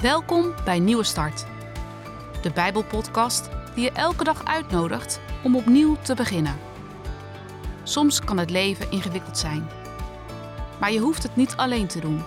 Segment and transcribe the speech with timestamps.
[0.00, 1.46] Welkom bij Nieuwe Start,
[2.42, 6.58] de Bijbelpodcast die je elke dag uitnodigt om opnieuw te beginnen.
[7.82, 9.68] Soms kan het leven ingewikkeld zijn,
[10.80, 12.22] maar je hoeft het niet alleen te doen.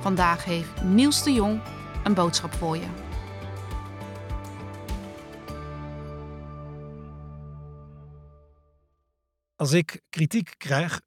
[0.00, 1.62] Vandaag heeft Niels de Jong
[2.04, 2.88] een boodschap voor je.
[9.56, 11.00] Als ik kritiek krijg,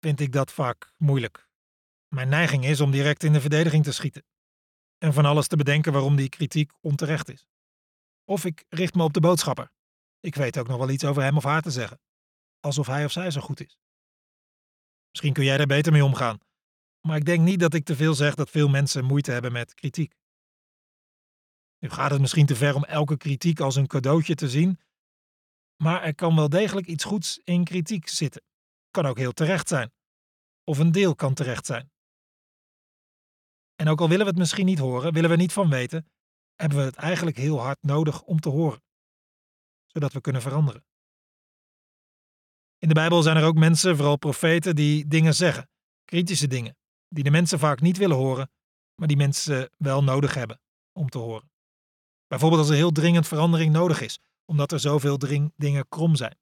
[0.00, 1.48] vind ik dat vaak moeilijk.
[2.08, 4.24] Mijn neiging is om direct in de verdediging te schieten
[5.04, 7.46] en van alles te bedenken waarom die kritiek onterecht is.
[8.24, 9.70] Of ik richt me op de boodschapper.
[10.20, 12.00] Ik weet ook nog wel iets over hem of haar te zeggen,
[12.60, 13.78] alsof hij of zij zo goed is.
[15.10, 16.38] Misschien kun jij daar beter mee omgaan,
[17.00, 19.74] maar ik denk niet dat ik te veel zeg dat veel mensen moeite hebben met
[19.74, 20.14] kritiek.
[21.78, 24.80] Nu gaat het misschien te ver om elke kritiek als een cadeautje te zien,
[25.76, 28.42] maar er kan wel degelijk iets goeds in kritiek zitten.
[28.90, 29.92] Kan ook heel terecht zijn.
[30.64, 31.92] Of een deel kan terecht zijn.
[33.84, 36.10] En ook al willen we het misschien niet horen, willen we er niet van weten,
[36.54, 38.82] hebben we het eigenlijk heel hard nodig om te horen,
[39.86, 40.84] zodat we kunnen veranderen.
[42.78, 45.68] In de Bijbel zijn er ook mensen, vooral profeten, die dingen zeggen,
[46.04, 46.76] kritische dingen,
[47.08, 48.50] die de mensen vaak niet willen horen,
[48.94, 50.60] maar die mensen wel nodig hebben
[50.92, 51.50] om te horen.
[52.26, 55.18] Bijvoorbeeld als er heel dringend verandering nodig is, omdat er zoveel
[55.56, 56.38] dingen krom zijn.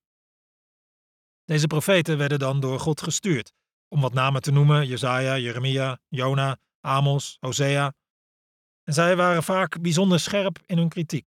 [1.44, 3.52] Deze profeten werden dan door God gestuurd,
[3.88, 7.94] om wat namen te noemen: Jezaja, Jeremia, Jona, Amos, Hosea.
[8.82, 11.26] En zij waren vaak bijzonder scherp in hun kritiek.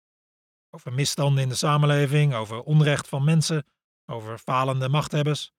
[0.69, 3.65] Over misstanden in de samenleving, over onrecht van mensen,
[4.05, 5.51] over falende machthebbers,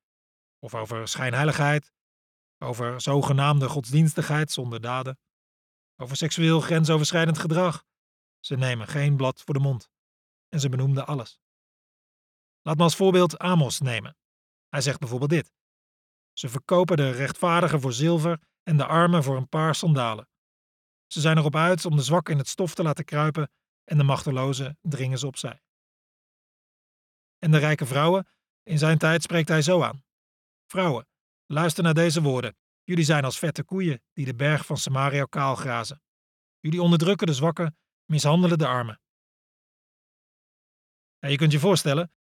[0.59, 1.93] of over schijnheiligheid,
[2.59, 5.19] over zogenaamde godsdienstigheid zonder daden,
[5.97, 7.85] over seksueel grensoverschrijdend gedrag.
[8.41, 9.91] Ze nemen geen blad voor de mond
[10.49, 11.41] en ze benoemden alles.
[12.63, 14.17] Laat me als voorbeeld Amos nemen.
[14.69, 15.53] Hij zegt bijvoorbeeld dit:
[16.33, 20.29] Ze verkopen de rechtvaardigen voor zilver en de armen voor een paar sandalen.
[21.07, 23.51] Ze zijn erop uit om de zwakken in het stof te laten kruipen
[23.85, 25.63] en de machtelozen dringen ze opzij.
[27.39, 28.29] En de rijke vrouwen,
[28.63, 30.05] in zijn tijd spreekt hij zo aan:
[30.67, 31.09] Vrouwen,
[31.47, 32.57] luister naar deze woorden.
[32.83, 36.03] Jullie zijn als vette koeien die de berg van Samaria kaal grazen.
[36.61, 39.01] Jullie onderdrukken de zwakken, mishandelen de armen.
[41.19, 42.13] Ja, je kunt je voorstellen,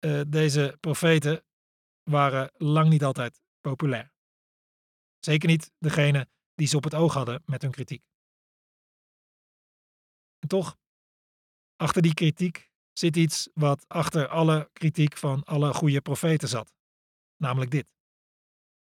[0.00, 1.44] uh, deze profeten
[2.02, 4.15] waren lang niet altijd populair.
[5.18, 8.02] Zeker niet degene die ze op het oog hadden met hun kritiek.
[10.38, 10.78] En toch,
[11.76, 16.74] achter die kritiek zit iets wat achter alle kritiek van alle goede profeten zat.
[17.36, 17.92] Namelijk dit: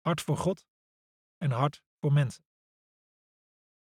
[0.01, 0.67] hart voor God
[1.37, 2.45] en hart voor mensen.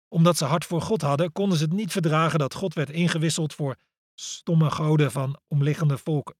[0.08, 3.54] Omdat ze hart voor God hadden, konden ze het niet verdragen dat God werd ingewisseld
[3.54, 3.76] voor
[4.14, 6.36] stomme goden van omliggende volken.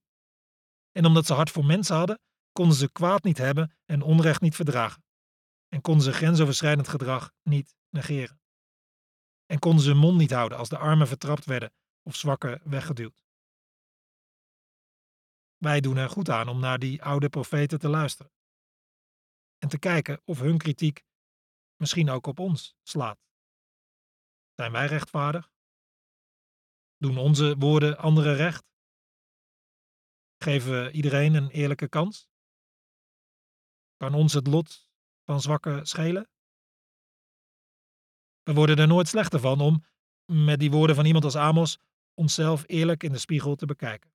[0.91, 2.19] En omdat ze hart voor mensen hadden,
[2.51, 5.03] konden ze kwaad niet hebben en onrecht niet verdragen
[5.73, 8.41] en konden ze grensoverschrijdend gedrag niet negeren.
[9.45, 11.73] En konden ze mond niet houden als de armen vertrapt werden
[12.03, 13.23] of zwakken weggeduwd.
[15.57, 18.31] Wij doen er goed aan om naar die oude profeten te luisteren.
[19.57, 21.05] En te kijken of hun kritiek
[21.75, 23.19] misschien ook op ons slaat.
[24.55, 25.51] Zijn wij rechtvaardig?
[26.97, 28.65] Doen onze woorden anderen recht?
[30.37, 32.29] Geven we iedereen een eerlijke kans?
[33.97, 34.90] Kan ons het lot
[35.31, 36.29] van zwakke schelen?
[38.43, 39.85] We worden er nooit slechter van om,
[40.25, 41.79] met die woorden van iemand als Amos,
[42.13, 44.13] onszelf eerlijk in de spiegel te bekijken.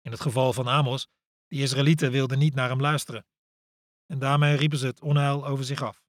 [0.00, 1.08] In het geval van Amos,
[1.46, 3.26] de Israëlieten wilden niet naar hem luisteren.
[4.06, 6.02] En daarmee riepen ze het onheil over zich af.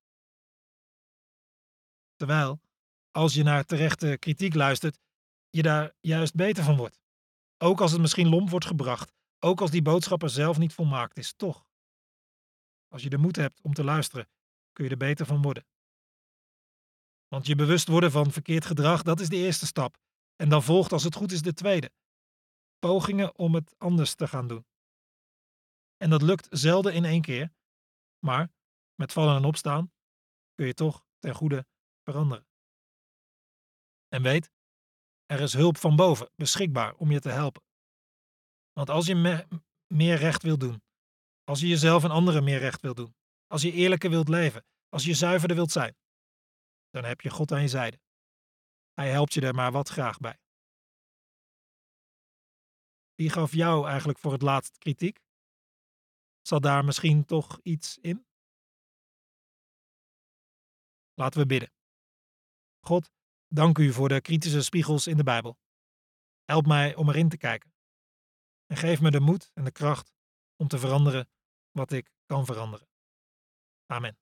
[2.16, 2.62] Terwijl,
[3.12, 5.00] als je naar terechte kritiek luistert,
[5.50, 7.00] je daar juist beter van wordt.
[7.58, 11.34] Ook als het misschien lomp wordt gebracht, ook als die boodschapper zelf niet volmaakt is,
[11.34, 11.70] toch.
[12.92, 14.30] Als je de moed hebt om te luisteren,
[14.74, 15.66] kun je er beter van worden.
[17.28, 19.98] Want je bewust worden van verkeerd gedrag, dat is de eerste stap.
[20.36, 21.92] En dan volgt als het goed is de tweede.
[22.80, 24.66] Pogingen om het anders te gaan doen.
[25.98, 27.54] En dat lukt zelden in één keer,
[28.20, 28.52] maar
[28.96, 29.92] met vallen en opstaan
[30.56, 31.66] kun je toch ten goede
[32.04, 32.48] veranderen.
[34.08, 34.52] En weet,
[35.26, 37.64] er is hulp van boven beschikbaar om je te helpen.
[38.74, 39.48] Want als je me
[39.88, 40.84] meer recht wil doen,
[41.52, 43.16] als je jezelf en anderen meer recht wilt doen.
[43.48, 44.66] Als je eerlijker wilt leven.
[44.90, 45.96] Als je zuiverder wilt zijn.
[46.90, 48.00] Dan heb je God aan je zijde.
[48.94, 50.40] Hij helpt je er maar wat graag bij.
[53.16, 55.20] Wie gaf jou eigenlijk voor het laatst kritiek?
[56.42, 58.26] Zat daar misschien toch iets in?
[61.14, 61.74] Laten we bidden.
[62.80, 63.12] God,
[63.48, 65.58] dank u voor de kritische spiegels in de Bijbel.
[66.44, 67.74] Help mij om erin te kijken.
[68.66, 70.14] En geef me de moed en de kracht
[70.56, 71.30] om te veranderen
[71.72, 72.88] wat ik kan veranderen.
[73.86, 74.18] Amen.